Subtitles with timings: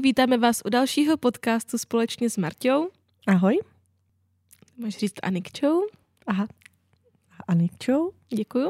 [0.00, 2.88] Ahoj, vítáme vás u dalšího podcastu společně s Marťou.
[3.26, 3.58] Ahoj.
[4.76, 5.82] Máš říct Anikčou?
[6.26, 6.46] Aha.
[7.48, 8.10] Anikčou?
[8.28, 8.68] Děkuju.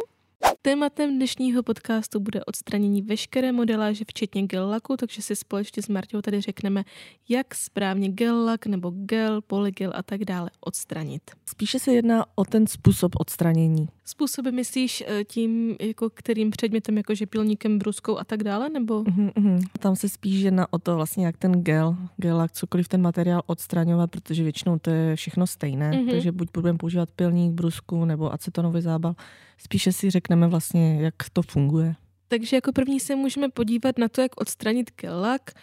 [0.63, 6.21] Tématem dnešního podcastu bude odstranění veškeré modeláže, včetně gel laku, takže si společně s Martou
[6.21, 6.85] tady řekneme,
[7.29, 11.31] jak správně gel lak nebo gel, polygel a tak dále odstranit.
[11.47, 13.89] Spíše se jedná o ten způsob odstranění.
[14.11, 19.03] Způsoby myslíš eh, tím, jako kterým předmětem, jakože pilníkem, bruskou a tak dále, nebo?
[19.03, 19.65] Uh-huh.
[19.79, 23.43] Tam se spíš jedná o to vlastně, jak ten gel, gel lak, cokoliv ten materiál
[23.47, 26.11] odstraňovat, protože většinou to je všechno stejné, uh-huh.
[26.11, 29.15] takže buď budeme používat pilník, brusku nebo acetonový zábal,
[29.59, 31.95] spíše si řekneme vlastně, jak to funguje.
[32.29, 35.43] Takže jako první se můžeme podívat na to, jak odstranit gelak.
[35.55, 35.61] Uh,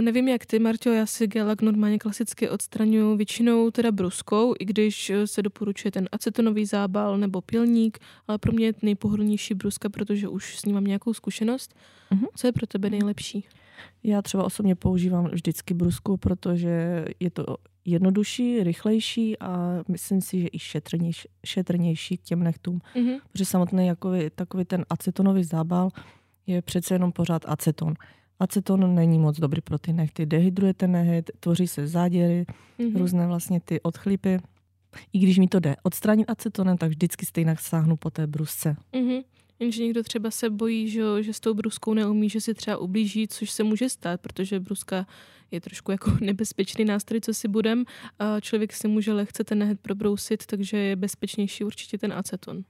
[0.00, 5.10] nevím jak ty, Marťo, já si gelak normálně klasicky odstraňuji většinou teda bruskou, i když
[5.10, 10.28] e, se doporučuje ten acetonový zábal nebo pilník, ale pro mě je nejpohodlnější bruska, protože
[10.28, 11.74] už s ním mám nějakou zkušenost.
[12.12, 12.26] Uh-huh.
[12.36, 13.44] Co je pro tebe nejlepší?
[14.02, 20.48] Já třeba osobně používám vždycky brusku, protože je to jednodušší, rychlejší a myslím si, že
[20.52, 22.80] i šetrnější, šetrnější k těm nechtům.
[22.94, 23.20] Mm-hmm.
[23.32, 25.90] Protože samotný jakoby, takový ten acetonový zábal
[26.46, 27.94] je přece jenom pořád aceton.
[28.40, 30.26] Aceton není moc dobrý pro ty nechty.
[30.26, 32.46] Dehydruje ten nehet, tvoří se záděry,
[32.78, 32.98] mm-hmm.
[32.98, 34.38] různé vlastně ty odchlipy.
[35.12, 38.76] I když mi to jde odstranit acetonem, tak vždycky stejně sáhnu po té brusce.
[38.92, 39.24] Mm-hmm.
[39.58, 43.28] Jenže někdo třeba se bojí, že, že s tou bruskou neumí, že si třeba ublíží,
[43.28, 45.06] což se může stát, protože bruska
[45.50, 47.84] je trošku jako nebezpečný nástroj, co si budem.
[48.18, 52.64] A člověk si může lehce ten nehet probrousit, takže je bezpečnější určitě ten aceton.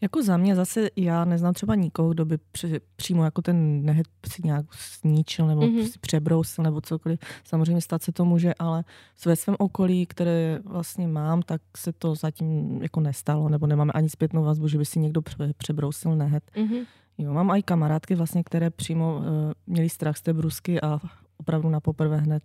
[0.00, 4.06] Jako za mě zase já neznám třeba nikoho, kdo by při, přímo jako ten nehet
[4.32, 5.90] si nějak sníčil nebo mm-hmm.
[5.90, 7.18] si přebrousil nebo cokoliv.
[7.44, 8.84] Samozřejmě stát se to může, ale
[9.26, 14.08] ve svém okolí, které vlastně mám, tak se to zatím jako nestalo, nebo nemáme ani
[14.08, 15.22] zpětnou vazbu, že by si někdo
[15.56, 16.50] přebrousil nehet.
[16.56, 16.86] Mm-hmm.
[17.18, 19.24] Jo, mám i kamarádky vlastně, které přímo uh,
[19.66, 21.00] měly strach z té brusky a
[21.36, 22.42] opravdu na poprvé hned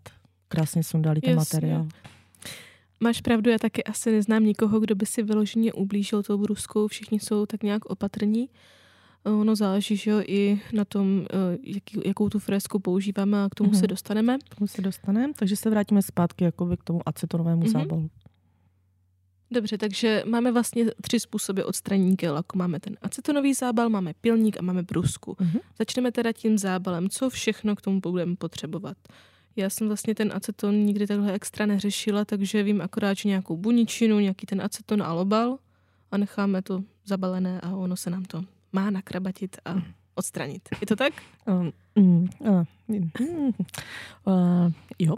[0.47, 1.57] krásně sundali ten Jasně.
[1.57, 1.87] materiál.
[2.99, 6.87] Máš pravdu, já taky asi neznám nikoho, kdo by si vyloženě ublížil tou bruskou.
[6.87, 8.49] Všichni jsou tak nějak opatrní.
[9.23, 13.55] Ono záleží, že jo, i na tom, eh, jaký, jakou tu fresku používáme a k
[13.55, 13.79] tomu mm-hmm.
[13.79, 14.37] se dostaneme.
[14.49, 17.71] K tomu se dostaneme, takže se vrátíme zpátky jakoby k tomu acetonovému mm-hmm.
[17.71, 18.09] zábalu.
[19.51, 22.57] Dobře, takže máme vlastně tři způsoby odstranění gelaku.
[22.57, 25.31] Máme ten acetonový zábal, máme pilník a máme brusku.
[25.31, 25.59] Mm-hmm.
[25.79, 27.09] Začneme teda tím zábalem.
[27.09, 28.97] Co všechno k tomu budeme potřebovat?
[29.55, 34.19] Já jsem vlastně ten aceton nikdy takhle extra neřešila, takže vím akorát, že nějakou buničinu,
[34.19, 35.57] nějaký ten aceton a lobal
[36.11, 39.81] a necháme to zabalené a ono se nám to má nakrabatit a
[40.15, 40.69] odstranit.
[40.81, 41.13] Je to tak?
[41.47, 43.51] Um, mm, uh, mm,
[44.25, 45.15] uh, jo.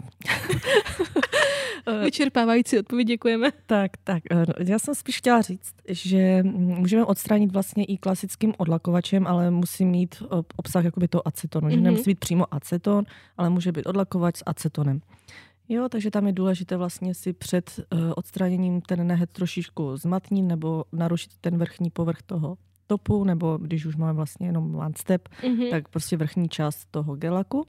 [2.04, 3.50] Vyčerpávající odpověď, děkujeme.
[3.66, 4.22] Tak, tak.
[4.64, 10.22] Já jsem spíš chtěla říct, že můžeme odstranit vlastně i klasickým odlakovačem, ale musí mít
[10.56, 11.68] obsah jakoby to acetonu.
[11.68, 11.74] Mm-hmm.
[11.74, 13.04] Že nemusí být přímo aceton,
[13.36, 15.00] ale může být odlakovač s acetonem.
[15.68, 20.84] Jo, takže tam je důležité vlastně si před uh, odstraněním ten nehet trošičku zmatnit nebo
[20.92, 22.56] narušit ten vrchní povrch toho
[22.86, 25.70] topu, nebo když už máme vlastně jenom one step, mm-hmm.
[25.70, 27.66] tak prostě vrchní část toho gelaku.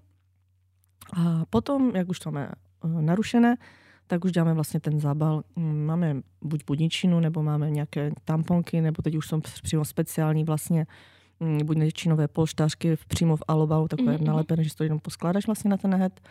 [1.13, 2.51] A potom, jak už to máme
[2.83, 3.57] uh, narušené,
[4.07, 5.44] tak už děláme vlastně ten zábal.
[5.55, 10.88] Mm, máme buď budničinu, nebo máme nějaké tamponky, nebo teď už jsou přímo speciální vlastně
[11.39, 14.23] mm, buď nečinové polštářky přímo v alobalu, takové mm-hmm.
[14.23, 16.22] nalepené, že to jenom poskládáš vlastně na ten nehet.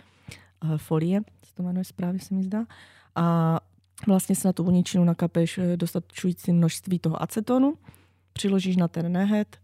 [0.76, 2.64] Folie, se to jmenuje správně, se mi zdá.
[3.14, 3.60] A
[4.06, 7.74] vlastně se na tu budničinu nakapeš eh, dostačující množství toho acetonu,
[8.36, 9.56] přiložíš na ten nehet,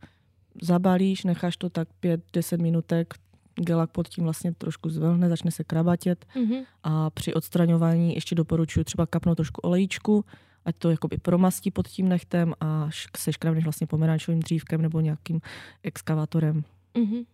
[0.62, 3.15] zabalíš, necháš to tak 5-10 minutek,
[3.55, 6.65] gelak pod tím vlastně trošku zvlhne, začne se krabatět mm-hmm.
[6.83, 10.25] a při odstraňování ještě doporučuji třeba kapnout trošku olejíčku,
[10.65, 15.41] ať to jakoby promastí pod tím nechtem a se škravneš vlastně pomerančovým dřívkem nebo nějakým
[15.83, 16.65] exkavátorem.
[16.94, 17.25] Mm-hmm.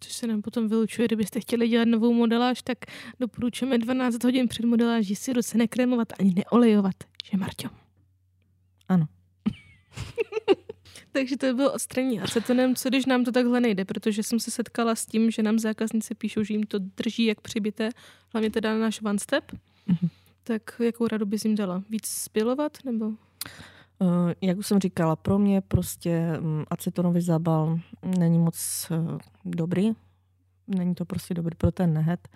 [0.00, 2.78] Což se nám potom vylučuje, kdybyste chtěli dělat novou modeláž, tak
[3.20, 6.94] doporučujeme 12 hodin před modeláží si ruce nekrémovat ani neolejovat,
[7.24, 7.68] že Marťo?
[8.88, 9.06] Ano.
[11.12, 14.94] Takže to bylo odstranění acetonem, co když nám to takhle nejde, protože jsem se setkala
[14.94, 17.90] s tím, že nám zákazníci píšou, že jim to drží jak přibité,
[18.32, 19.52] hlavně teda na náš one step.
[19.52, 20.08] Mm-hmm.
[20.42, 21.82] Tak jakou radu bys jim dala?
[21.90, 23.06] Víc spilovat nebo?
[23.06, 23.16] Uh,
[24.40, 27.78] jak už jsem říkala, pro mě prostě um, acetonový zábal
[28.18, 29.90] není moc uh, dobrý.
[30.68, 32.28] Není to prostě dobrý pro ten nehet.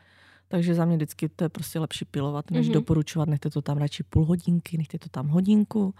[0.48, 2.72] Takže za mě vždycky to je prostě lepší pilovat, než mm-hmm.
[2.72, 3.28] doporučovat.
[3.28, 5.94] Nechte to tam radši půl hodinky, nechte to tam hodinku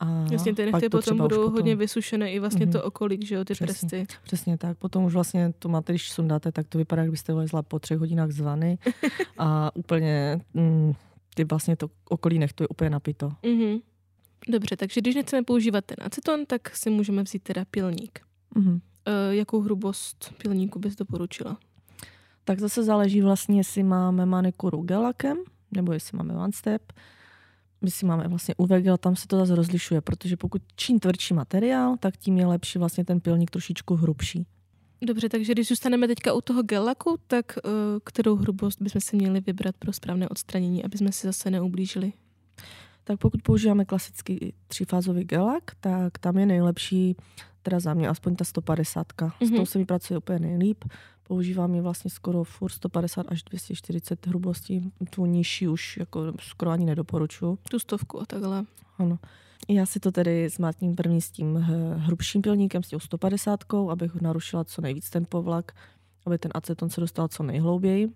[0.00, 1.52] a Jasně, ty nechty potom budou potom...
[1.52, 2.72] hodně vysušené i vlastně mm-hmm.
[2.72, 4.06] to okolí, že jo, ty přesně, prsty.
[4.22, 4.78] Přesně tak.
[4.78, 8.30] Potom už vlastně to máte, když sundáte, tak to vypadá, kdybyste vlezla po třech hodinách
[8.30, 8.78] z vany
[9.38, 10.92] a úplně mm,
[11.34, 13.28] ty vlastně to okolí nechtu je úplně napito.
[13.42, 13.82] Mm-hmm.
[14.48, 18.20] Dobře, takže když nechceme používat ten aceton, tak si můžeme vzít teda pilník.
[18.56, 18.80] Mm-hmm.
[19.04, 21.58] E, jakou hrubost pilníku bys doporučila?
[22.44, 25.38] Tak zase záleží vlastně, jestli máme manikuru gelakem,
[25.72, 26.92] nebo jestli máme one step.
[27.82, 31.34] My si máme vlastně UV gel, tam se to zase rozlišuje, protože pokud čím tvrdší
[31.34, 34.46] materiál, tak tím je lepší vlastně ten pilník trošičku hrubší.
[35.06, 37.72] Dobře, takže když zůstaneme teďka u toho gelaku, tak uh,
[38.04, 42.12] kterou hrubost bychom si měli vybrat pro správné odstranění, aby jsme si zase neublížili?
[43.04, 47.16] Tak pokud používáme klasický třífázový gelak, tak tam je nejlepší,
[47.62, 49.06] teda za mě aspoň ta 150.
[49.12, 49.46] Mm-hmm.
[49.46, 49.66] S tou mhm.
[49.66, 50.84] se mi pracuje úplně nejlíp.
[51.22, 54.92] Používám ji vlastně skoro furt 150 až 240 hrubostí.
[55.10, 57.58] Tu nižší už jako skoro ani nedoporučuju.
[57.70, 58.64] Tu stovku a takhle.
[58.98, 59.18] Ano.
[59.68, 61.54] Já si to tedy zmátním první s tím
[61.96, 63.60] hrubším pilníkem, s tím 150,
[63.90, 65.72] abych narušila co nejvíc ten povlak,
[66.26, 68.08] aby ten aceton se dostal co nejhlouběji.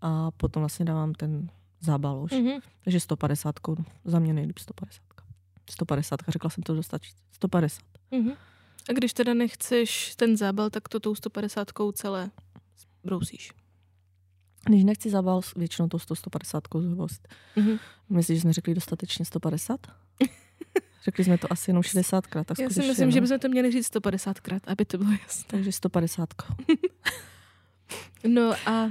[0.00, 1.48] A potom vlastně dávám ten
[1.80, 2.32] zábal už.
[2.32, 2.60] Mm-hmm.
[2.84, 3.54] Takže 150,
[4.04, 5.02] za mě nejlíp 150.
[5.70, 7.12] 150, řekla jsem to dostačí.
[7.32, 7.82] 150.
[8.12, 8.36] Mm-hmm.
[8.90, 12.30] A když teda nechceš ten zábal, tak to tou 150 celé
[13.06, 13.52] brousíš.
[14.68, 17.28] Když nechci zábal, většinou tou 150 zhovost.
[17.56, 17.78] Mm-hmm.
[18.08, 19.80] Myslíš, že jsme řekli dostatečně 150?
[21.04, 22.46] Řekli jsme to asi jenom 60 krát.
[22.60, 23.12] Já si myslím, no.
[23.12, 25.44] že bychom to měli říct 150 krát, aby to bylo jasné.
[25.46, 26.28] Takže 150.
[28.28, 28.90] no a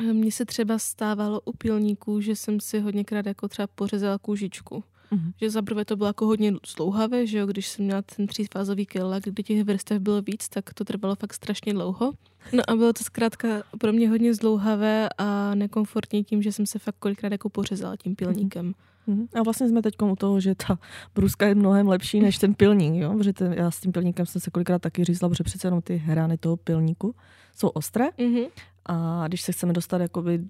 [0.00, 4.84] mně se třeba stávalo u pilníků, že jsem si hodněkrát jako třeba pořezala kůžičku.
[5.12, 5.32] Mm-hmm.
[5.40, 9.22] Že zaprvé to bylo jako hodně slouhavé, že jo, když jsem měla ten třífázový killak,
[9.22, 12.12] kdy těch vrstev bylo víc, tak to trvalo fakt strašně dlouho.
[12.52, 13.48] No a bylo to zkrátka
[13.78, 18.16] pro mě hodně zdlouhavé a nekomfortní tím, že jsem se fakt kolikrát jako pořezala tím
[18.16, 18.70] pilníkem.
[18.70, 18.90] Mm-hmm.
[19.06, 19.26] Mhm.
[19.34, 20.78] A vlastně jsme teď u toho, že ta
[21.14, 23.14] bruska je mnohem lepší než ten pilník, jo?
[23.18, 25.96] protože ten, já s tím pilníkem jsem se kolikrát taky řízla, protože přece jenom ty
[25.96, 27.14] hrány toho pilníku
[27.56, 28.48] jsou ostré mm-hmm.
[28.86, 30.44] a když se chceme dostat jakoby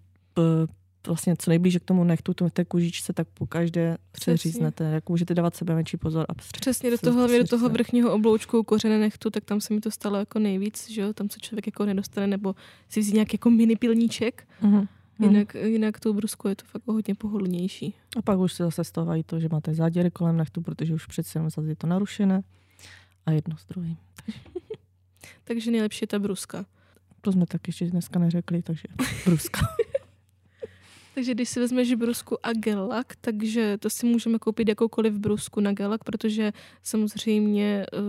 [1.06, 4.84] vlastně co nejblíže k tomu nechtu, tomu té kužičce, tak po každé přeříznete.
[4.84, 6.26] Jak můžete dávat sebe menší pozor.
[6.28, 9.74] A přes, Přesně, do toho, hlavně do toho vrchního obloučku kořene nechtu, tak tam se
[9.74, 11.12] mi to stalo jako nejvíc, že jo?
[11.12, 12.54] tam se člověk jako nedostane, nebo
[12.88, 14.48] si vzít nějaký jako mini pilníček.
[14.62, 14.88] Uh-huh.
[15.18, 17.94] Jinak, jinak tou brusku je to fakt hodně pohodlnější.
[18.16, 21.38] A pak už se zase stávají to, že máte záděry kolem nechtu, protože už přece
[21.38, 22.42] jenom zase je to narušené.
[23.26, 23.96] A jedno s druhým.
[25.44, 26.66] takže nejlepší je ta bruska.
[27.20, 28.88] To jsme tak ještě dneska neřekli, takže
[29.26, 29.60] bruska.
[31.14, 35.72] Takže když si vezmeš brusku a gelak, takže to si můžeme koupit jakoukoliv brusku na
[35.72, 36.52] gelak, protože
[36.82, 38.00] samozřejmě uh,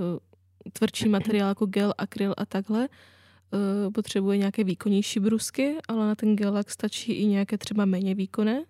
[0.74, 6.36] tvrdší materiál jako gel, akryl a takhle uh, potřebuje nějaké výkonnější brusky, ale na ten
[6.36, 8.64] gelak stačí i nějaké třeba méně výkonné.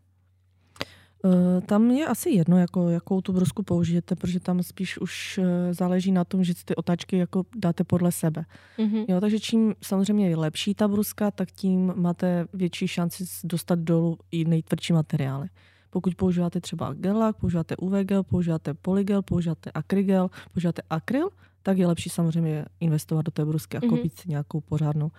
[1.24, 5.46] Uh, tam je asi jedno, jako, jakou tu brusku použijete, protože tam spíš už uh,
[5.72, 8.46] záleží na tom, že si ty otáčky jako dáte podle sebe.
[8.78, 9.06] Mm-hmm.
[9.08, 14.18] Jo, takže čím samozřejmě je lepší ta bruska, tak tím máte větší šanci dostat dolů
[14.32, 15.48] i nejtvrdší materiály.
[15.90, 21.30] Pokud používáte třeba gelak, používáte UV gel, používáte polygel, používáte akrygel, používáte akryl,
[21.64, 23.90] tak je lepší samozřejmě investovat do té brusky a mm-hmm.
[23.90, 25.12] koupit si nějakou pořádnou.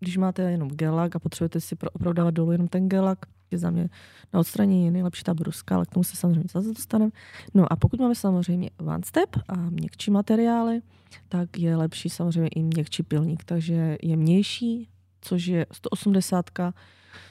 [0.00, 3.18] Když máte jenom gelak a potřebujete si opravdu dávat dolů jenom ten gelak,
[3.52, 3.88] je za mě
[4.32, 7.10] na odstranění je nejlepší ta bruska, ale k tomu se samozřejmě zase dostaneme.
[7.54, 10.82] No a pokud máme samozřejmě one step a měkčí materiály,
[11.28, 14.88] tak je lepší samozřejmě i měkčí pilník, takže je mější,
[15.20, 16.50] což je 180,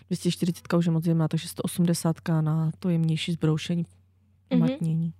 [0.09, 4.59] 240 už je moc jemná, takže 180 na to jemnější zbroušení, mm-hmm.
[4.59, 5.13] matnění.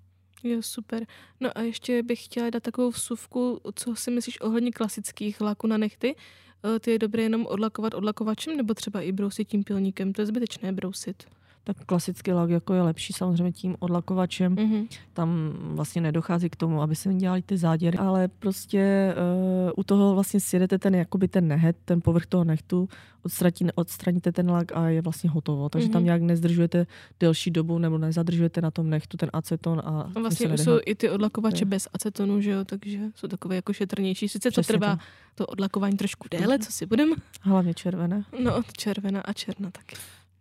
[0.44, 1.06] Jo, super.
[1.40, 5.78] No a ještě bych chtěla dát takovou vsuvku, co si myslíš ohledně klasických láků na
[5.78, 6.16] nechty.
[6.64, 10.14] Eh, ty je dobré jenom odlakovat odlakovačem nebo třeba i brousit tím pilníkem?
[10.14, 11.24] To je zbytečné brousit
[11.64, 14.56] tak klasický lak jako je lepší samozřejmě tím odlakovačem.
[14.56, 14.88] Mm-hmm.
[15.14, 19.14] Tam vlastně nedochází k tomu, aby se dělali ty záděry, ale prostě
[19.66, 22.90] uh, u toho vlastně sjedete ten jakoby ten nehet, ten povrch toho nechtu,
[23.24, 25.70] odstratí, odstraníte ten lak a je vlastně hotovo.
[25.70, 25.94] Takže mm-hmm.
[25.94, 26.88] tam nějak nezdržujete
[27.20, 29.82] delší dobu nebo nezadržujete na tom nechtu ten aceton.
[29.86, 31.66] A no vlastně jsou i ty odlakovače je.
[31.66, 34.30] bez acetonu, že jo, takže jsou takové jako šetrnější.
[34.30, 35.02] Sice Přesně to trvá to.
[35.36, 37.16] to odlakování trošku déle, co si budeme.
[37.42, 38.24] Hlavně červené.
[38.44, 39.96] No, červená a černá taky.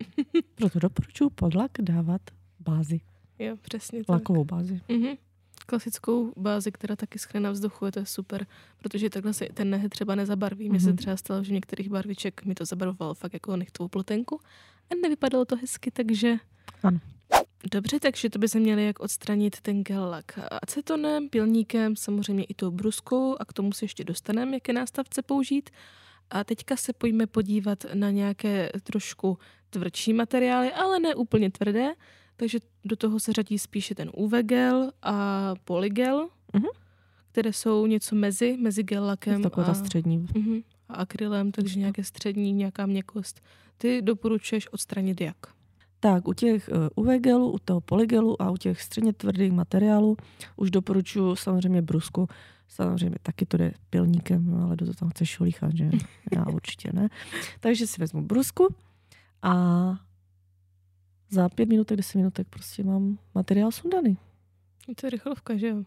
[0.55, 2.21] Proto doporučuji podlak dávat
[2.59, 3.01] bázi.
[3.39, 4.09] Jo, přesně tak.
[4.09, 4.81] Lakovou bázi.
[4.89, 5.17] Mm-hmm.
[5.65, 8.45] Klasickou bázi, která taky schne na vzduchu, je to super,
[8.77, 10.65] protože takhle se ten nehet třeba nezabarví.
[10.65, 10.71] Mm-hmm.
[10.71, 10.97] Mně se mhm.
[10.97, 14.39] třeba stalo, že některých barviček mi to zabarvovalo fakt jako nechtovou plotenku
[14.91, 16.35] a nevypadalo to hezky, takže...
[16.83, 16.99] Ano.
[17.71, 20.23] Dobře, takže to by se měli jak odstranit ten gel-lak
[20.61, 25.69] acetonem, pilníkem, samozřejmě i tou bruskou a k tomu se ještě dostaneme, jaké nástavce použít.
[26.29, 29.37] A teďka se pojďme podívat na nějaké trošku
[29.69, 31.93] tvrdší materiály, ale ne úplně tvrdé,
[32.35, 36.69] takže do toho se řadí spíše ten UV gel a polygel, uh-huh.
[37.31, 40.19] které jsou něco mezi, mezi gel lakem a, ta střední.
[40.19, 43.41] Uh-huh, a akrylem, takže nějaké střední, nějaká měkkost.
[43.77, 45.58] Ty doporučuješ odstranit jak?
[45.99, 50.17] Tak u těch uh, UV gelů, u toho polygelu a u těch středně tvrdých materiálů
[50.55, 52.27] už doporučuji samozřejmě brusku.
[52.67, 55.89] Samozřejmě taky to jde pilníkem, no, ale do toho tam chceš šolíchat, že?
[56.35, 57.09] Já určitě ne.
[57.59, 58.75] Takže si vezmu brusku
[59.41, 59.53] a
[61.29, 64.17] za pět minutek, deset minutek prostě mám materiál sundaný.
[64.95, 65.83] To je rychlovka, že jo?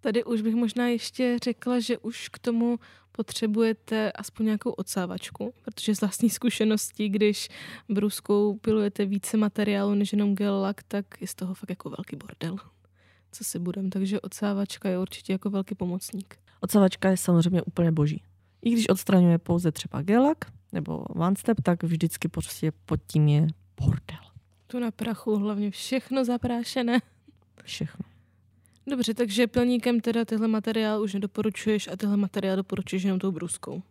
[0.00, 2.78] Tady už bych možná ještě řekla, že už k tomu
[3.18, 7.48] potřebujete aspoň nějakou odsávačku, protože z vlastní zkušeností, když
[7.88, 12.16] bruskou pilujete více materiálu než jenom gel lak, tak je z toho fakt jako velký
[12.16, 12.56] bordel.
[13.32, 16.36] Co si budem, takže odsávačka je určitě jako velký pomocník.
[16.60, 18.22] Odsávačka je samozřejmě úplně boží.
[18.62, 20.38] I když odstraňuje pouze třeba gelak
[20.72, 23.46] nebo one step, tak vždycky prostě pod tím je
[23.80, 24.24] bordel.
[24.66, 26.98] Tu na prachu hlavně všechno zaprášené.
[27.64, 28.07] Všechno.
[28.90, 33.82] Dobře, takže pilníkem teda tyhle materiál už nedoporučuješ a tyhle materiál doporučuješ jenom tou bruskou.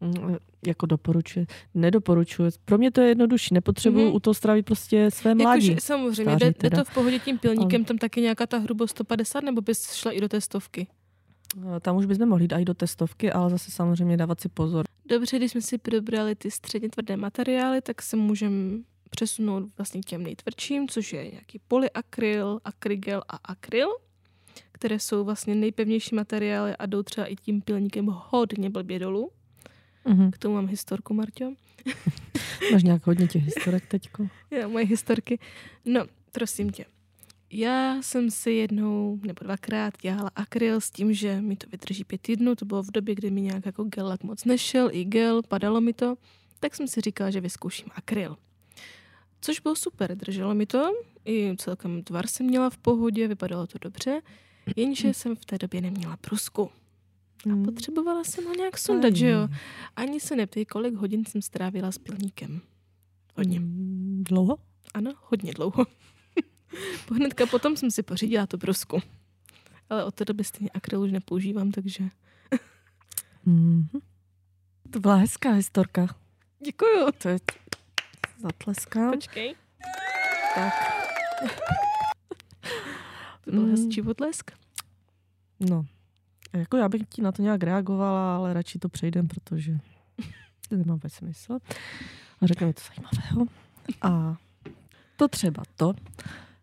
[0.00, 2.50] Mm, jako doporučuje, nedoporučuje.
[2.64, 4.16] Pro mě to je jednodušší, nepotřebuju mm-hmm.
[4.16, 5.66] u toho strávit prostě své mládí.
[5.66, 9.40] Jakože, samozřejmě, jde, jde to v pohodě tím pilníkem, tam taky nějaká ta hrubost 150,
[9.40, 10.86] nebo bys šla i do testovky?
[11.76, 14.84] Eh, tam už bychom mohli jít i do testovky, ale zase samozřejmě dávat si pozor.
[15.08, 18.78] Dobře, když jsme si probrali ty středně tvrdé materiály, tak se můžeme
[19.10, 23.88] přesunout vlastně k těm nejtvrdším, což je nějaký polyakryl, akrygel a akryl
[24.76, 29.30] které jsou vlastně nejpevnější materiály a jdou třeba i tím pilníkem hodně blbě dolů.
[30.06, 30.30] Mm-hmm.
[30.30, 31.52] K tomu mám historku, Marťo.
[32.72, 34.28] Máš nějak hodně těch historek teďko?
[34.50, 35.38] Já, moje historky.
[35.84, 36.84] No, prosím tě.
[37.52, 42.20] Já jsem si jednou nebo dvakrát dělala akryl s tím, že mi to vydrží pět
[42.20, 42.54] týdnů.
[42.54, 45.92] To bylo v době, kdy mi nějak jako gel moc nešel, i gel, padalo mi
[45.92, 46.16] to.
[46.60, 48.36] Tak jsem si říkala, že vyzkouším akryl.
[49.40, 50.92] Což bylo super, drželo mi to,
[51.24, 54.20] i celkem tvar jsem měla v pohodě, vypadalo to dobře.
[54.76, 56.70] Jenže jsem v té době neměla prusku.
[57.46, 57.64] A hmm.
[57.64, 59.48] potřebovala jsem ho nějak sundat, že jo?
[59.96, 62.60] Ani se neptej, kolik hodin jsem strávila s pilníkem.
[63.36, 63.58] Hodně.
[63.58, 64.58] Hmm, dlouho?
[64.94, 65.86] Ano, hodně dlouho.
[67.14, 69.02] Hnedka potom jsem si pořídila tu brusku.
[69.90, 72.04] Ale od té doby stejně akryl už nepoužívám, takže...
[73.46, 74.00] mm-hmm.
[74.90, 76.16] To byla hezká historka.
[76.64, 77.12] Děkuju.
[77.18, 77.38] To je
[78.38, 79.12] zatleskám.
[79.12, 79.54] Počkej.
[80.54, 80.72] Tak.
[83.46, 83.70] To byl mm.
[83.70, 84.50] hezčí potlesk.
[85.60, 85.86] No,
[86.52, 89.78] jako já bych ti na to nějak reagovala, ale radši to přejdem, protože
[90.68, 91.58] to nemá vůbec smysl.
[92.40, 93.46] A řekneme to zajímavého.
[94.02, 94.36] A
[95.16, 95.94] to třeba to,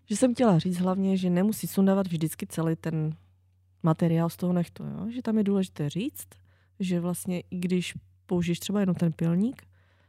[0.05, 3.15] že jsem chtěla říct hlavně, že nemusí sundávat vždycky celý ten
[3.83, 4.83] materiál z toho nechtu.
[4.83, 5.11] Jo?
[5.11, 6.27] Že tam je důležité říct,
[6.79, 7.93] že vlastně i když
[8.25, 9.63] použiješ třeba jenom ten pilník,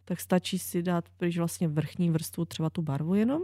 [0.04, 3.42] tak stačí si dát pryč vlastně vrchní vrstvu, třeba tu barvu jenom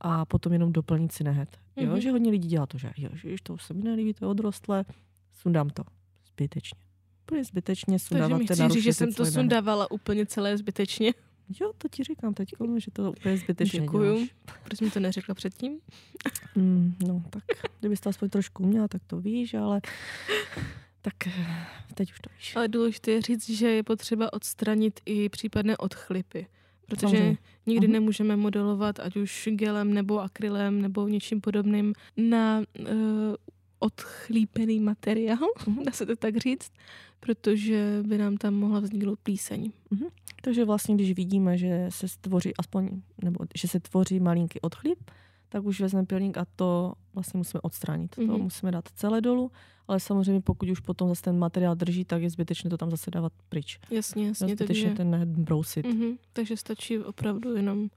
[0.00, 1.61] a potom jenom doplnit si nehet.
[1.76, 1.92] Jo?
[1.92, 1.96] Mm-hmm.
[1.96, 4.28] Že hodně lidí dělá to, že jo, že to už se mi nelíbí, to je
[4.28, 4.84] odrostlé,
[5.32, 5.82] sundám to.
[6.28, 6.80] Zbytečně.
[7.22, 11.12] Úplně zbytečně sundávat Takže mi chci říct, že jsem to sundávala úplně celé zbytečně.
[11.60, 12.48] Jo, to ti říkám teď,
[12.78, 14.14] že to úplně zbytečně Děkuju.
[14.14, 14.28] Děláš.
[14.64, 15.78] Proč mi to neřekla předtím?
[16.54, 17.44] Mm, no, tak
[17.80, 19.80] kdybys to aspoň trošku uměla, tak to víš, ale
[21.02, 21.14] tak
[21.94, 22.56] teď už to víš.
[22.56, 26.46] Ale důležité je říct, že je potřeba odstranit i případné odchlipy.
[26.86, 27.38] Protože Samozřejmě.
[27.66, 27.92] nikdy uh-huh.
[27.92, 32.86] nemůžeme modelovat, ať už gelem nebo akrylem nebo něčím podobným, na uh,
[33.78, 35.84] odchlípený materiál, uh-huh.
[35.84, 36.72] dá se to tak říct,
[37.20, 39.72] protože by nám tam mohla vzniknout plíseň.
[39.92, 40.10] Uh-huh.
[40.42, 44.98] Takže vlastně, když vidíme, že se stvoří aspoň, nebo že se tvoří malinký odchlíp,
[45.48, 48.16] tak už vezmeme pilník a to vlastně musíme odstranit.
[48.16, 48.26] Mm-hmm.
[48.26, 49.50] To musíme dát celé dolů,
[49.92, 53.10] ale samozřejmě pokud už potom zase ten materiál drží, tak je zbytečné to tam zase
[53.10, 53.78] dávat pryč.
[53.90, 54.46] Jasně, jasně.
[54.46, 54.96] Je zbytečně takže...
[54.96, 55.86] ten brousit.
[55.86, 56.18] Mm-hmm.
[56.32, 57.88] Takže stačí opravdu jenom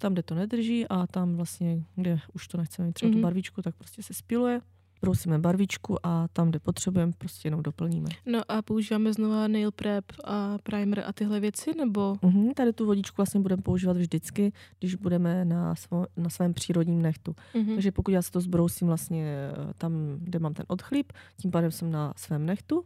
[0.00, 3.12] tam, kde to nedrží a tam vlastně, kde už to nechceme mít třeba mm-hmm.
[3.12, 3.22] tu mhm.
[3.22, 4.60] barvičku, tak prostě se spiluje
[5.04, 8.08] prosíme barvičku a tam, kde potřebujeme, prostě jenom doplníme.
[8.26, 12.12] No a používáme znova nail prep a primer a tyhle věci, nebo?
[12.12, 17.02] Uh-huh, tady tu vodičku vlastně budeme používat vždycky, když budeme na, svo, na svém přírodním
[17.02, 17.34] nechtu.
[17.54, 17.74] Uh-huh.
[17.74, 21.70] Takže pokud já si to zbrousím vlastně eh, tam, kde mám ten odchlíp, tím pádem
[21.70, 22.84] jsem na svém nechtu,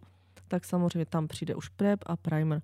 [0.48, 2.62] tak samozřejmě tam přijde už prep a primer.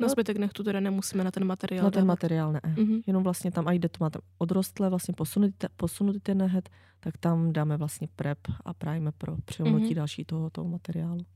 [0.00, 2.06] Na no, zbytek nechtu teda nemusíme na ten materiál Na ten dávat.
[2.06, 2.60] materiál ne.
[2.60, 3.02] Mm-hmm.
[3.06, 6.68] Jenom vlastně tam, a jde to máte odrostlé, vlastně posunutý, posunutý ten nehet,
[7.00, 9.94] tak tam dáme vlastně prep a primer pro přilnutí mm-hmm.
[9.94, 11.26] další toho, toho materiálu.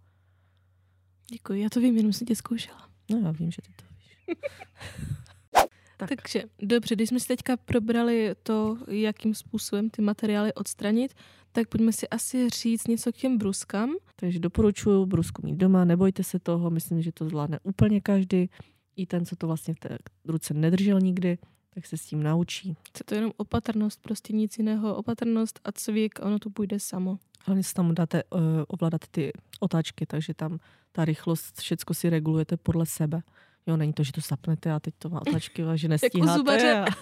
[1.30, 2.88] Děkuji, já to vím, jenom jsem tě zkoušela.
[3.10, 4.36] No já vím, že ty to víš.
[5.96, 6.08] tak.
[6.08, 11.14] Takže dobře, když jsme si teďka probrali to, jakým způsobem ty materiály odstranit,
[11.52, 13.90] tak pojďme si asi říct něco k těm bruskám.
[14.16, 18.50] Takže doporučuji brusku mít doma, nebojte se toho, myslím, že to zvládne úplně každý.
[18.96, 21.38] I ten, co to vlastně v té ruce nedržel nikdy,
[21.74, 22.76] tak se s tím naučí.
[22.92, 24.94] Co to jenom opatrnost, prostě nic jiného.
[24.94, 27.18] Opatrnost a cvik, ono to půjde samo.
[27.44, 30.58] Hlavně si tam dáte uh, ovládat ty otáčky, takže tam
[30.92, 33.22] ta rychlost, všecko si regulujete podle sebe.
[33.66, 36.66] Jo, není to, že to zapnete a teď to má otáčky a že nestíháte.
[36.66, 36.96] jako a,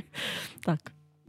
[0.64, 0.80] tak.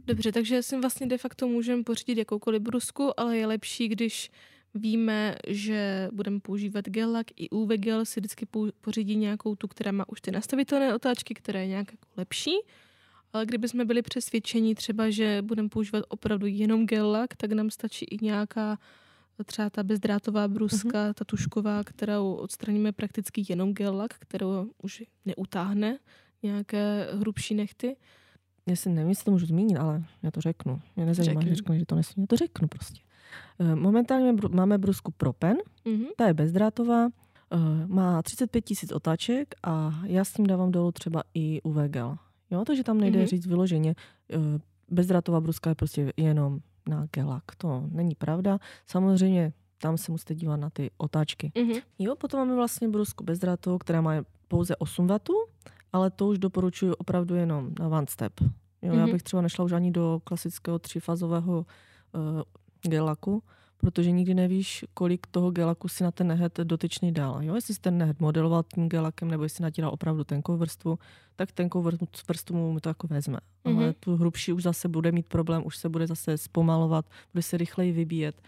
[0.06, 4.30] Dobře, takže si vlastně de facto můžeme pořídit jakoukoliv brusku, ale je lepší, když
[4.74, 8.46] víme, že budeme používat gel i UV gel si vždycky
[8.80, 12.54] pořídí nějakou tu, která má už ty nastavitelné otáčky, která je nějak jako lepší.
[13.32, 18.04] Ale kdyby jsme byli přesvědčení třeba, že budeme používat opravdu jenom gel tak nám stačí
[18.04, 18.78] i nějaká
[19.44, 21.14] třeba ta bezdrátová bruska, mm-hmm.
[21.14, 25.98] ta tušková, kterou odstraníme prakticky jenom gel kterou už neutáhne
[26.42, 27.96] nějaké hrubší nechty.
[28.66, 30.80] Já si nevím, jestli to můžu zmínit, ale já to řeknu.
[30.96, 32.22] Mě nezajímá, že řeknu, že to nesmí.
[32.22, 33.00] Já to řeknu prostě.
[33.58, 36.06] Eh, momentálně máme brusku Propen, mm-hmm.
[36.16, 41.22] ta je bezdrátová, eh, má 35 tisíc otáček a já s tím dávám dolů třeba
[41.34, 42.16] i UV gel.
[42.50, 43.26] Jo, takže tam nejde mm-hmm.
[43.26, 43.94] říct vyloženě,
[44.30, 44.36] eh,
[44.90, 47.44] bezdrátová bruska je prostě jenom na gelak.
[47.58, 48.58] To není pravda.
[48.86, 51.52] Samozřejmě tam se musíte dívat na ty otáčky.
[51.54, 51.82] Mm-hmm.
[51.98, 54.12] Jo, potom máme vlastně brusku bezdrátovou, která má
[54.48, 55.18] pouze 8 W,
[55.92, 58.40] ale to už doporučuji opravdu jenom na one step.
[58.40, 58.48] Jo,
[58.82, 58.98] mm-hmm.
[58.98, 59.12] Já mhm.
[59.12, 61.66] bych třeba nešla už ani do klasického třífazového
[62.12, 62.42] uh,
[62.82, 63.42] gelaku,
[63.76, 67.42] protože nikdy nevíš, kolik toho gelaku si na ten nehet dotyčný dal.
[67.42, 67.54] Jo?
[67.54, 70.98] Jestli si ten nehet modeloval tím gelakem, nebo jestli natíral opravdu tenkou vrstvu,
[71.36, 71.82] tak tenkou
[72.28, 73.38] vrstvu mu to jako vezme.
[73.64, 73.76] Mm-hmm.
[73.76, 77.56] Ale tu hrubší už zase bude mít problém, už se bude zase zpomalovat, bude se
[77.56, 78.42] rychleji vybíjet.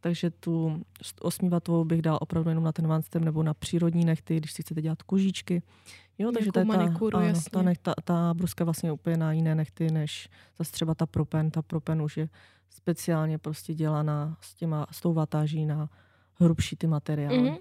[0.00, 0.82] Takže tu
[1.20, 4.62] 8 watovou bych dal opravdu jenom na ten step nebo na přírodní nechty, když si
[4.62, 5.62] chcete dělat kožičky.
[6.20, 7.50] Jo, takže ta, manikuru, ano, jasně.
[7.50, 11.50] ta, ta, ta bruska vlastně úplně na jiné nechty, než zase třeba ta propen.
[11.50, 12.28] Ta propen už je
[12.70, 15.88] speciálně prostě dělaná s, těma, s tou vatáží na
[16.34, 17.38] hrubší ty materiály.
[17.38, 17.58] Mm-hmm.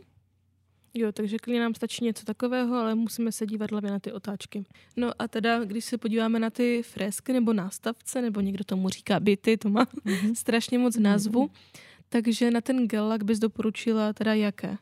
[0.93, 4.65] Jo, takže klidně nám stačí něco takového, ale musíme se dívat hlavně na ty otáčky.
[4.95, 9.19] No a teda, když se podíváme na ty fresky nebo nástavce, nebo někdo tomu říká
[9.19, 10.33] byty, to má mm-hmm.
[10.35, 11.79] strašně moc názvu, mm-hmm.
[12.09, 14.77] takže na ten gellak bys doporučila teda jaké?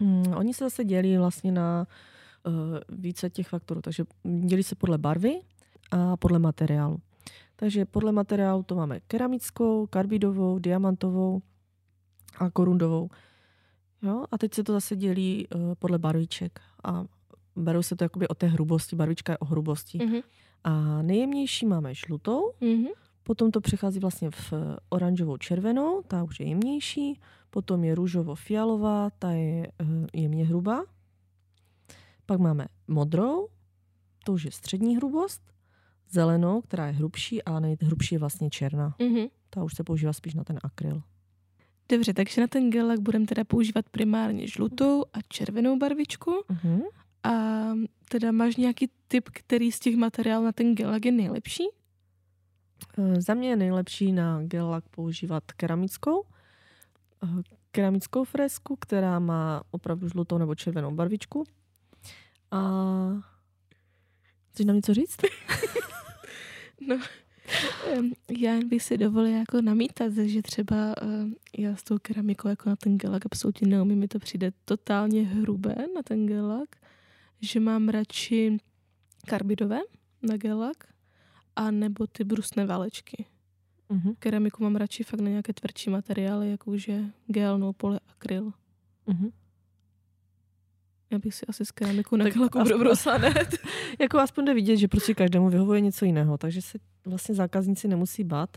[0.00, 1.86] Mm, oni se zase dělí vlastně na uh,
[2.88, 4.04] více těch faktorů, takže
[4.44, 5.40] dělí se podle barvy
[5.90, 6.98] a podle materiálu.
[7.56, 11.42] Takže podle materiálu to máme keramickou, karbidovou, diamantovou
[12.38, 13.08] a korundovou.
[14.02, 14.24] Jo?
[14.30, 16.60] A teď se to zase dělí uh, podle barviček.
[16.84, 17.04] A
[17.56, 19.98] berou se to jakoby o té hrubosti, barvička je o hrubosti.
[19.98, 20.22] Mm-hmm.
[20.64, 22.88] A nejjemnější máme žlutou, mm-hmm.
[23.22, 24.52] potom to přechází vlastně v
[24.88, 30.84] oranžovou červenou, ta už je jemnější, potom je růžovo-fialová, ta je uh, jemně hrubá.
[32.26, 33.48] Pak máme modrou,
[34.24, 35.42] to už je střední hrubost
[36.10, 38.94] zelenou, která je hrubší a nejhrubší je vlastně černá.
[38.98, 39.30] Mm-hmm.
[39.50, 41.02] Ta už se používá spíš na ten akryl.
[41.88, 46.30] Dobře, takže na ten gelak budeme teda používat primárně žlutou a červenou barvičku.
[46.30, 46.82] Mm-hmm.
[47.22, 47.30] A
[48.08, 51.64] teda máš nějaký typ, který z těch materiálů na ten gelak je nejlepší?
[52.98, 56.24] E, za mě je nejlepší na gelak používat keramickou.
[57.24, 57.28] E,
[57.70, 61.44] keramickou fresku, která má opravdu žlutou nebo červenou barvičku.
[62.54, 63.22] A
[64.50, 65.16] chceš nám něco říct?
[66.88, 66.98] No,
[68.38, 70.94] já bych si dovolila jako namítat, že třeba
[71.58, 75.74] já s tou keramikou jako na ten gelak absolutně neumím, mi to přijde totálně hrubé
[75.94, 76.68] na ten gelak,
[77.40, 78.56] že mám radši
[79.26, 79.80] karbidové
[80.22, 80.84] na gelak
[81.56, 83.26] a nebo ty brusné válečky.
[83.90, 84.14] Uh-huh.
[84.18, 88.52] Keramiku mám radši fakt na nějaké tvrdší materiály, jako už je gel, no pole, akryl.
[89.06, 89.32] Uh-huh.
[91.10, 93.18] Já bych si asi z keramiku nechala kubrobrosla
[93.98, 98.24] jako aspoň jde vidět, že prostě každému vyhovuje něco jiného, takže se vlastně zákazníci nemusí
[98.24, 98.50] bát,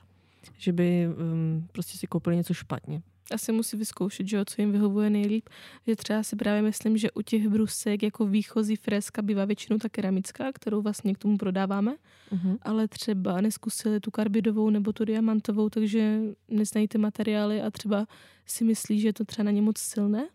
[0.58, 3.02] že by um, prostě si koupili něco špatně.
[3.32, 5.50] Asi musí vyzkoušet, že co jim vyhovuje nejlíp.
[5.88, 9.90] Že třeba si právě myslím, že u těch brusek jako výchozí freska bývá většinou ta
[9.90, 11.96] keramická, kterou vlastně k tomu prodáváme,
[12.32, 12.58] uh-huh.
[12.62, 18.08] ale třeba neskusili tu karbidovou nebo tu diamantovou, takže neznají ty materiály a třeba
[18.46, 20.28] si myslí, že je to třeba na ně moc silné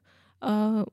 [0.43, 0.85] a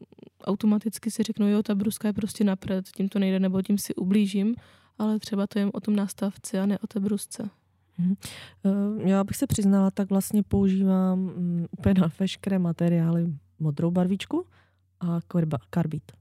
[0.44, 3.96] automaticky si řeknu, jo, ta bruska je prostě napřed, tím to nejde, nebo tím si
[3.96, 4.56] ublížím,
[4.98, 7.50] ale třeba to je o tom nástavci a ne o té brusce.
[7.98, 8.16] Mhm.
[8.66, 14.46] Eh, já bych se přiznala, tak vlastně používám mm, úplně na veškeré materiály modrou barvičku
[15.00, 15.20] a
[15.70, 16.12] karbit.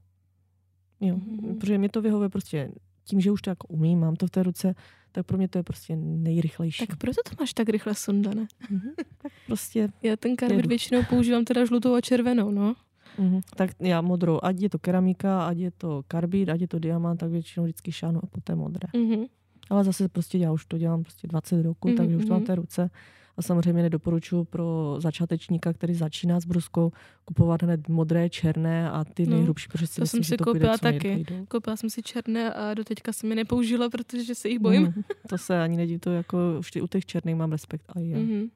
[1.01, 1.57] Jo, mm-hmm.
[1.57, 2.71] protože mě to vyhovuje prostě
[3.03, 4.75] tím, že už to jako umím, mám to v té ruce,
[5.11, 6.87] tak pro mě to je prostě nejrychlejší.
[6.87, 8.47] Tak proto to máš tak rychle sundané.
[8.71, 8.93] Mm-hmm.
[9.17, 12.75] Tak prostě Já ten karbit většinou používám teda žlutou a červenou, no.
[13.19, 13.41] Mm-hmm.
[13.55, 17.19] Tak já modrou, ať je to keramika, ať je to karbid, ať je to diamant,
[17.19, 18.87] tak většinou vždycky šánu a poté modré.
[18.93, 19.27] Mm-hmm.
[19.69, 21.97] Ale zase prostě já už to dělám prostě 20 roků, mm-hmm.
[21.97, 22.89] takže už to mám té ruce.
[23.37, 26.91] A samozřejmě nedoporučuji pro začátečníka, který začíná s bruskou,
[27.25, 30.43] kupovat hned modré, černé a ty no, nejhrubší, protože si to myslím, jsem si to
[30.43, 31.25] koupila taky.
[31.47, 34.83] Koupila jsem si černé a doteďka jsem mi nepoužila, protože se jich bojím.
[34.83, 37.99] Mm, to se ani nedí, to jako už ty, u těch černých mám respekt a
[37.99, 38.17] já.
[38.17, 38.49] Mm-hmm.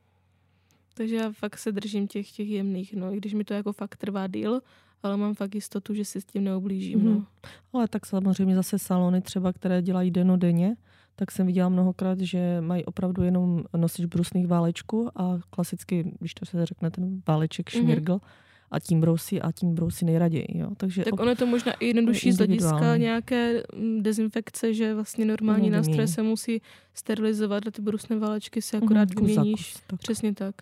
[0.94, 3.96] Takže já fakt se držím těch, těch jemných, no, i když mi to jako fakt
[3.96, 4.62] trvá díl,
[5.04, 7.06] ale mám fakt jistotu, že si s tím neublížím, mm.
[7.06, 7.26] no.
[7.74, 10.76] Ale tak samozřejmě zase salony třeba, které dělají denodenně,
[11.16, 16.46] tak jsem viděla mnohokrát, že mají opravdu jenom nosič brusných válečků a klasicky, když to
[16.46, 17.84] se řekne, ten váleček mhm.
[17.84, 20.48] šmirgl, mm-hmm a tím brousí a tím brousí nejraději.
[20.50, 20.70] Jo.
[20.78, 25.26] Takže tak ono je to možná i jednodušší z hlediska nějaké mm, dezinfekce, že vlastně
[25.26, 26.62] normální no, nástroje se musí
[26.94, 29.74] sterilizovat a ty brusné válečky si akorát mm, vyměníš.
[29.88, 30.00] Tak.
[30.00, 30.56] Přesně tak.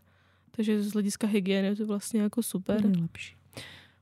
[0.51, 2.85] Takže z hlediska hygieny je to vlastně jako super.
[2.85, 3.35] Je lepší.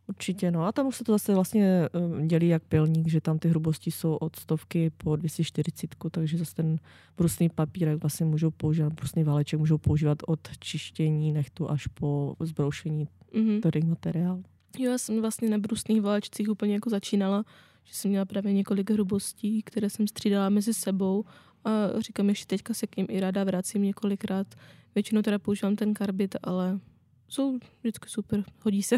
[0.09, 0.65] Určitě, no.
[0.65, 3.91] A tam už se to zase vlastně um, dělí jak pilník, že tam ty hrubosti
[3.91, 6.79] jsou od stovky po 240, takže zase ten
[7.17, 13.07] brusný papírek vlastně můžou používat, brusný váleček můžou používat od čištění nechtu až po zbroušení
[13.33, 13.59] mm-hmm.
[13.59, 14.43] tady materiál.
[14.77, 17.45] Jo, já jsem vlastně na brusných válečcích úplně jako začínala,
[17.83, 21.25] že jsem měla právě několik hrubostí, které jsem střídala mezi sebou
[21.65, 24.47] a říkám, ještě teďka se k ním i ráda vracím několikrát.
[24.95, 26.79] Většinou teda používám ten karbit, ale
[27.27, 28.95] jsou vždycky super, hodí se.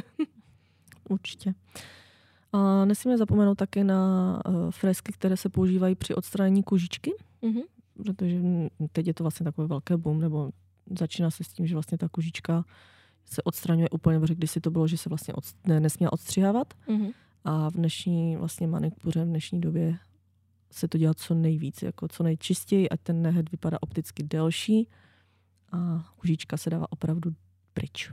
[1.09, 1.53] Určitě.
[2.53, 7.63] A nesmíme zapomenout také na uh, fresky, které se používají při odstranění kužičky, mm-hmm.
[8.03, 8.41] protože
[8.91, 10.51] teď je to vlastně takové velké boom, nebo
[10.99, 12.65] začíná se s tím, že vlastně ta kužička
[13.25, 16.73] se odstraňuje úplně, protože kdysi to bylo, že se vlastně od, ne, nesměla odstřihávat.
[16.87, 17.13] Mm-hmm.
[17.43, 19.97] A v dnešní vlastně manikuře, v dnešní době
[20.71, 24.87] se to dělá co nejvíc, jako co nejčistěji, ať ten nehed vypadá opticky delší
[25.71, 27.31] a kužička se dává opravdu
[27.73, 28.11] pryč.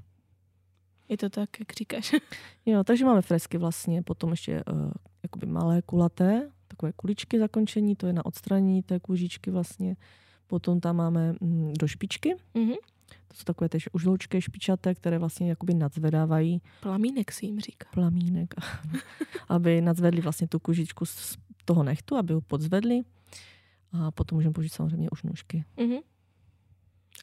[1.08, 2.14] Je to tak, jak říkáš.
[2.66, 4.90] jo, takže máme fresky vlastně, potom ještě uh,
[5.22, 9.96] jakoby malé kulaté, takové kuličky zakončení, to je na odstranění té kůžičky vlastně.
[10.46, 12.34] Potom tam máme mm, do špičky.
[12.54, 12.76] Mm-hmm.
[13.28, 16.62] To jsou takové tež užloučké špičaté, které vlastně jakoby nadzvedávají.
[16.80, 17.88] Plamínek si jim říká.
[17.92, 18.54] Plamínek.
[19.48, 23.00] aby nadzvedli vlastně tu kužičku z toho nechtu, aby ho podzvedli.
[23.92, 25.64] A potom můžeme použít samozřejmě už nůžky.
[25.76, 26.00] Mm-hmm.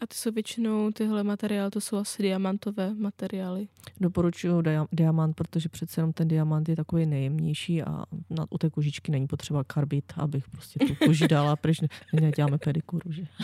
[0.02, 3.68] A ty jsou většinou tyhle materiály, to jsou asi diamantové materiály.
[4.00, 8.70] Doporučuju dia- diamant, protože přece jenom ten diamant je takový nejjemnější a na, u té
[8.70, 11.82] kožičky není potřeba karbit, abych prostě tu koži dala pryč.
[11.82, 11.88] Ne,
[12.22, 13.28] neděláme pedikuru, že?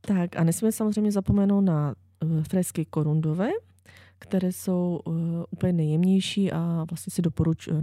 [0.00, 3.50] tak a nesmíme samozřejmě zapomenout na uh, fresky korundové,
[4.18, 5.14] které jsou uh,
[5.50, 7.82] úplně nejjemnější a vlastně si doporučují,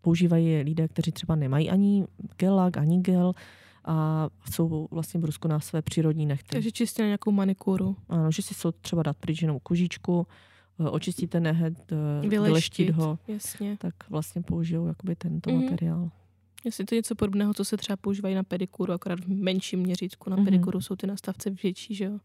[0.00, 2.04] používají lidé, kteří třeba nemají ani
[2.36, 3.32] gelak, ani gel,
[3.84, 6.48] a jsou vlastně v Rusku na své přírodní nechty.
[6.52, 7.96] Takže čistě na nějakou manikuru.
[8.08, 10.26] Ano, že si jsou třeba dát pryč jenom kužičku,
[10.80, 13.76] eh, očistíte nehet, eh, vyleštit ho, jasně.
[13.76, 15.64] tak vlastně použijou jakoby tento mm-hmm.
[15.64, 16.10] materiál.
[16.64, 20.30] Jestli to je něco podobného, co se třeba používají na pedikuru, akorát v menším měřítku.
[20.30, 20.44] Na mm-hmm.
[20.44, 22.18] pedikuru jsou ty nastavce větší, že jo?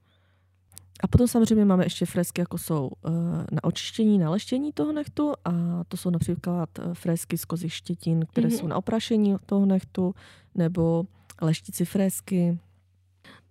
[1.04, 3.12] A potom samozřejmě máme ještě fresky, jako jsou uh,
[3.52, 8.48] na očištění, na leštění toho nechtu a to jsou například fresky z kozích štětin, které
[8.48, 8.60] mm-hmm.
[8.60, 10.16] jsou na oprašení toho nechtu,
[10.56, 11.06] nebo
[11.42, 12.60] leštici fresky.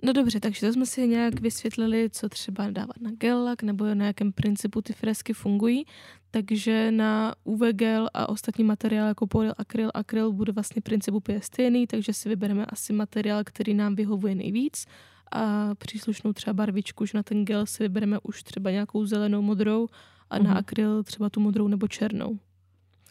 [0.03, 4.07] No dobře, takže to jsme si nějak vysvětlili, co třeba dávat na gel nebo na
[4.07, 5.85] jakém principu ty fresky fungují.
[6.31, 11.41] Takže na UV gel a ostatní materiály jako polyl, akryl, akryl bude vlastně princip úplně
[11.41, 14.87] stejný, takže si vybereme asi materiál, který nám vyhovuje nejvíc
[15.33, 19.89] a příslušnou třeba barvičku, že na ten gel si vybereme už třeba nějakou zelenou, modrou
[20.31, 20.43] a mm-hmm.
[20.43, 20.59] na mhm.
[20.59, 22.39] akryl třeba tu modrou nebo černou.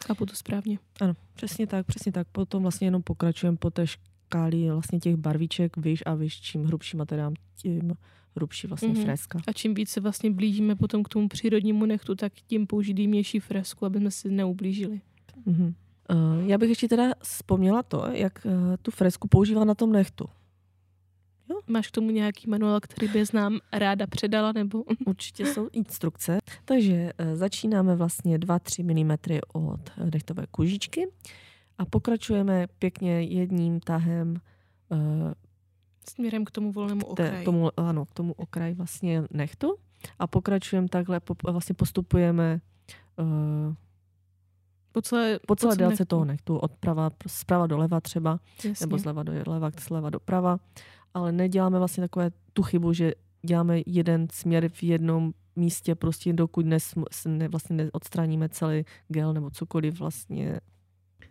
[0.06, 0.78] Chápu to správně.
[1.00, 2.28] Ano, přesně tak, přesně tak.
[2.32, 3.86] Potom vlastně jenom pokračujeme po té
[4.24, 7.92] škály vlastně těch barviček vyš a vyš, čím hrubší materiál, tím
[8.36, 9.04] hrubší vlastně mm-hmm.
[9.04, 9.38] freska.
[9.46, 13.86] A čím více vlastně blížíme potom k tomu přírodnímu nechtu, tak tím použít jemnější fresku,
[13.86, 15.00] aby jsme si neublížili.
[15.46, 15.74] Mm-hmm.
[16.10, 20.24] Uh, já bych ještě teda vzpomněla to, jak uh, tu fresku používá na tom nechtu.
[21.50, 21.60] Jo?
[21.66, 24.52] Máš k tomu nějaký manuál, který bys nám ráda předala?
[24.52, 24.84] nebo?
[25.06, 26.38] Určitě jsou instrukce.
[26.64, 29.80] Takže uh, začínáme vlastně 2-3 mm od
[30.12, 31.06] nechtové kužičky
[31.78, 34.36] a pokračujeme pěkně jedním tahem
[34.88, 34.98] uh,
[36.10, 37.42] směrem k tomu volnému okraji.
[37.42, 39.76] K tomu, ano, k tomu okraji vlastně nechtu
[40.18, 42.60] a pokračujeme takhle, po, vlastně postupujeme
[43.18, 43.74] uh,
[44.92, 46.04] po celé, po celé po délce nechtu.
[46.04, 48.86] toho nechtu, od prava, zprava doleva třeba, Jasně.
[48.86, 50.58] nebo zleva doleva, zleva doprava,
[51.14, 56.66] ale neděláme vlastně takové tu chybu, že děláme jeden směr v jednom místě, prostě dokud
[56.66, 56.94] nes,
[57.26, 60.60] ne, vlastně neodstraníme celý gel nebo cokoliv vlastně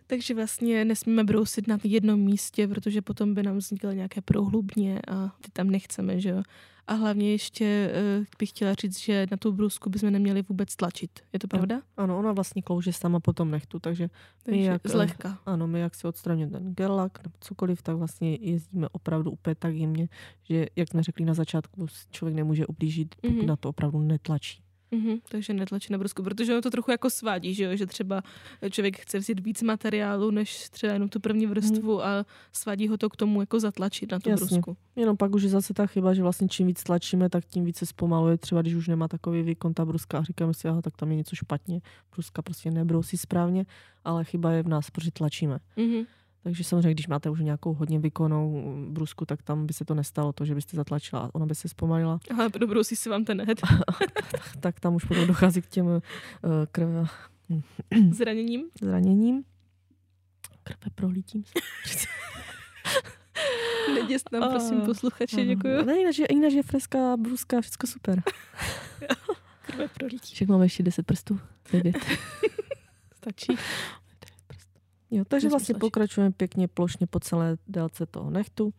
[0.06, 5.28] takže vlastně nesmíme brousit na jednom místě, protože potom by nám vznikly nějaké prohlubně a
[5.40, 6.42] ty tam nechceme, že jo.
[6.86, 11.10] A hlavně ještě uh, bych chtěla říct, že na tu brusku bychom neměli vůbec tlačit.
[11.32, 11.82] Je to pravda?
[11.96, 14.10] Ano, ona vlastně klouže sama potom nechtu, takže,
[14.42, 15.38] takže my jak, eh, zlehka.
[15.46, 19.74] Ano, my jak si odstraníme ten gerlak nebo cokoliv, tak vlastně jezdíme opravdu úplně tak
[19.74, 20.08] jemně,
[20.42, 23.46] že jak jsme řekli na začátku, člověk nemůže ublížit, pokud mm-hmm.
[23.46, 24.63] na to opravdu netlačí.
[24.94, 27.76] Mm-hmm, takže netlačí na brusku, protože ono to trochu jako svádí, že, jo?
[27.76, 28.22] že třeba
[28.70, 32.00] člověk chce vzít víc materiálu, než třeba jenom tu první vrstvu mm.
[32.00, 34.46] a svádí ho to k tomu jako zatlačit na tu Jasně.
[34.46, 34.76] brusku.
[34.96, 37.86] Jenom pak už je zase ta chyba, že vlastně čím víc tlačíme, tak tím více
[37.86, 38.38] zpomaluje.
[38.38, 41.16] Třeba když už nemá takový výkon ta bruska a říkáme si, aha, tak tam je
[41.16, 41.80] něco špatně,
[42.14, 43.66] bruska prostě nebrousí správně,
[44.04, 45.58] ale chyba je v nás, protože tlačíme.
[45.76, 46.06] Mm-hmm.
[46.44, 50.32] Takže samozřejmě, když máte už nějakou hodně vykonou brusku, tak tam by se to nestalo,
[50.32, 52.18] to, že byste zatlačila, ona by se zpomalila.
[52.38, 53.58] Ale dobrou si vám ten head.
[54.60, 56.00] tak, tam už potom dochází k těm uh,
[56.72, 57.04] krve...
[58.10, 58.64] Zraněním?
[58.80, 59.44] Zraněním.
[60.62, 61.44] Krve prolítím.
[63.94, 65.84] Neděst nám, prosím, posluchače, děkuju.
[65.84, 68.22] Ne, jinak, jinak je freská bruska, všechno super.
[69.66, 70.34] Krve prolítí.
[70.34, 71.40] Však máme ještě 10 prstů.
[71.72, 71.96] 9.
[73.16, 73.56] Stačí.
[75.14, 78.74] Jo, takže vlastně pokračujeme pěkně plošně po celé délce toho nechtu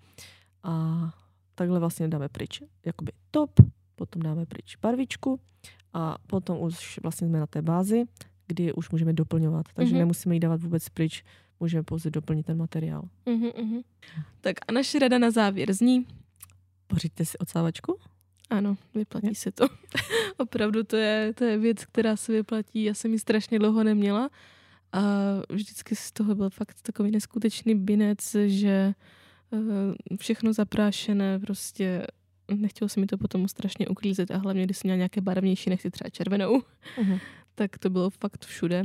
[0.63, 1.13] a
[1.55, 3.51] takhle vlastně dáme pryč jakoby top,
[3.95, 5.39] potom dáme pryč barvičku
[5.93, 8.03] a potom už vlastně jsme na té bázi,
[8.47, 9.65] kdy už můžeme doplňovat.
[9.73, 9.97] Takže mm-hmm.
[9.97, 11.23] nemusíme jí dávat vůbec pryč,
[11.59, 13.03] můžeme pouze doplnit ten materiál.
[13.25, 13.83] Mm-hmm.
[14.41, 16.07] Tak a naše rada na závěr zní?
[16.87, 17.99] Pořiďte si odsávačku?
[18.49, 19.35] Ano, vyplatí je.
[19.35, 19.67] se to.
[20.37, 22.83] Opravdu to je, to je věc, která se vyplatí.
[22.83, 24.29] Já jsem ji strašně dlouho neměla
[24.95, 25.01] a
[25.49, 28.93] vždycky z toho byl fakt takový neskutečný binec, že
[29.53, 32.07] eh, všechno zaprášené, prostě
[32.55, 35.91] nechtělo se mi to potom strašně uklízet a hlavně, když jsem měla nějaké barevnější nechci
[35.91, 36.59] třeba červenou,
[36.97, 37.19] uh-huh.
[37.55, 38.83] tak to bylo fakt všude.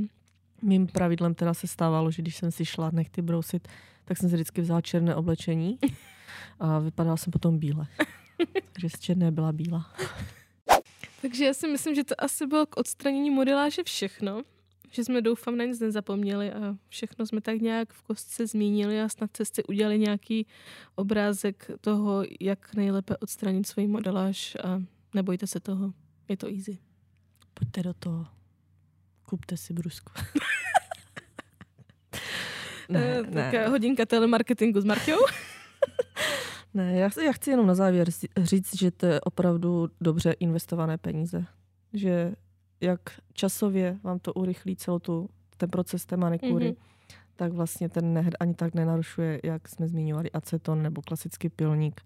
[0.62, 3.68] Mým pravidlem teda se stávalo, že když jsem si šla nechty brousit,
[4.04, 5.78] tak jsem si vždycky vzala černé oblečení
[6.60, 7.86] a vypadala jsem potom bíle.
[8.72, 9.94] Takže z černé byla bílá.
[11.22, 14.42] Takže já si myslím, že to asi bylo k odstranění modeláže všechno
[14.90, 19.08] že jsme doufám na nic nezapomněli a všechno jsme tak nějak v kostce zmínili a
[19.08, 20.46] snad jste udělali nějaký
[20.94, 24.82] obrázek toho, jak nejlépe odstranit svůj modeláž a
[25.14, 25.92] nebojte se toho,
[26.28, 26.78] je to easy.
[27.54, 28.26] Pojďte do toho.
[29.22, 30.12] Kupte si brusku.
[32.88, 33.50] ne, ne.
[33.52, 35.18] Tak hodinka telemarketingu s Marťou.
[36.74, 38.08] ne, já, já chci jenom na závěr
[38.42, 41.44] říct, že to je opravdu dobře investované peníze.
[41.92, 42.34] Že
[42.80, 43.00] jak
[43.32, 47.16] časově vám to urychlí celou tu, ten proces té manikury, mm-hmm.
[47.36, 52.00] tak vlastně ten nehed ani tak nenarušuje, jak jsme zmiňovali, aceton nebo klasický pilník.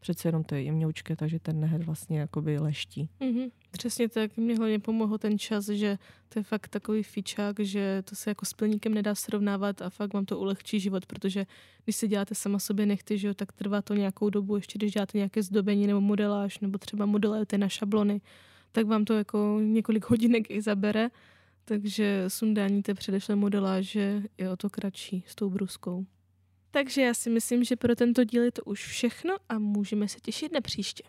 [0.00, 3.08] Přece jenom to je jemňoučké, takže ten nehed vlastně jakoby leští.
[3.20, 3.50] Mm-hmm.
[3.70, 8.16] Přesně tak, mě hlavně pomohl ten čas, že to je fakt takový fičák, že to
[8.16, 11.46] se jako s pilníkem nedá srovnávat a fakt vám to ulehčí život, protože
[11.84, 14.92] když si děláte sama sobě nechty, že jo, tak trvá to nějakou dobu, ještě když
[14.92, 18.20] děláte nějaké zdobení nebo modeláž, nebo třeba modelujete na šablony,
[18.74, 21.10] tak vám to jako několik hodinek i zabere.
[21.64, 26.06] Takže sundání té předešlé modeláže je o to kratší s tou bruskou.
[26.70, 30.20] Takže já si myslím, že pro tento díl je to už všechno a můžeme se
[30.20, 31.02] těšit na příště.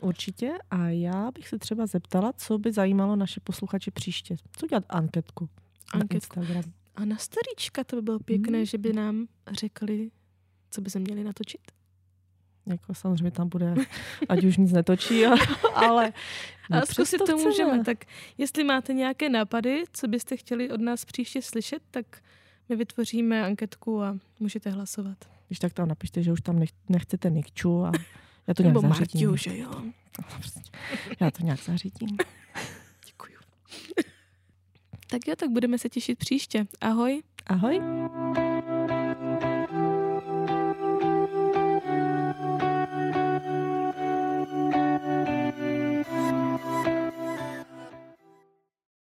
[0.00, 4.36] Určitě a já bych se třeba zeptala, co by zajímalo naše posluchače příště.
[4.56, 5.48] Co dělat anketku,
[5.92, 6.40] anketku.
[6.40, 6.72] na Instagram?
[6.96, 8.66] A na staríčka to by bylo pěkné, hmm.
[8.66, 10.10] že by nám řekli,
[10.70, 11.60] co by se měli natočit.
[12.66, 13.74] Jako samozřejmě tam bude,
[14.28, 15.26] ať už nic netočí,
[15.74, 16.12] ale...
[16.70, 17.84] A zkusit to, to můžeme.
[17.84, 18.04] Tak
[18.38, 22.06] jestli máte nějaké nápady, co byste chtěli od nás příště slyšet, tak
[22.68, 25.18] my vytvoříme anketku a můžete hlasovat.
[25.46, 27.92] Když tak tam napište, že už tam nechcete Nikču a
[28.46, 29.28] já to nějak Nebo zařídím.
[29.28, 29.82] Martiu, že jo.
[31.20, 32.08] Já to nějak zařídím.
[33.06, 33.38] Děkuju.
[35.10, 36.66] tak jo, tak budeme se těšit příště.
[36.80, 37.22] Ahoj.
[37.46, 37.80] Ahoj.